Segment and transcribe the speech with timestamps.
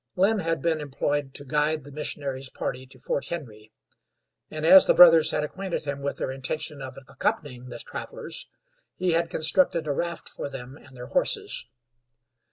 [0.15, 3.71] Lynn had been employed to guide the missionary's party to Fort Henry,
[4.49, 8.49] and, as the brothers had acquainted him with their intention of accompanying the travelers,
[8.95, 11.67] he had constructed a raft for them and their horses.